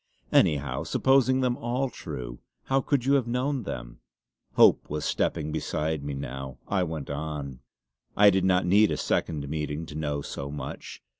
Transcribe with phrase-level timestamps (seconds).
[0.31, 3.99] Anyhow, supposing them all true, how could you have known them?"
[4.55, 6.57] Hope was stepping beside me now.
[6.67, 7.59] I went on:
[8.17, 11.03] "I did not need a second meeting to know so much.